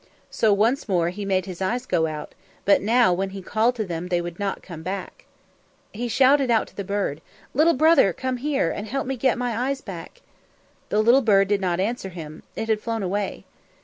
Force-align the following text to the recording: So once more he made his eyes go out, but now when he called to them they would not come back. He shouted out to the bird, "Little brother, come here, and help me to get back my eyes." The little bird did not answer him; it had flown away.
So 0.31 0.51
once 0.51 0.89
more 0.89 1.09
he 1.09 1.25
made 1.25 1.45
his 1.45 1.61
eyes 1.61 1.85
go 1.85 2.07
out, 2.07 2.33
but 2.65 2.81
now 2.81 3.13
when 3.13 3.29
he 3.29 3.41
called 3.43 3.75
to 3.75 3.85
them 3.85 4.07
they 4.07 4.19
would 4.19 4.39
not 4.39 4.63
come 4.63 4.81
back. 4.81 5.25
He 5.93 6.07
shouted 6.07 6.49
out 6.49 6.65
to 6.69 6.75
the 6.75 6.83
bird, 6.83 7.21
"Little 7.53 7.75
brother, 7.75 8.11
come 8.11 8.37
here, 8.37 8.71
and 8.71 8.87
help 8.87 9.05
me 9.05 9.15
to 9.15 9.21
get 9.21 9.33
back 9.33 9.37
my 9.37 9.69
eyes." 9.69 9.83
The 10.89 11.03
little 11.03 11.21
bird 11.21 11.49
did 11.49 11.61
not 11.61 11.79
answer 11.79 12.09
him; 12.09 12.41
it 12.55 12.67
had 12.67 12.81
flown 12.81 13.03
away. 13.03 13.45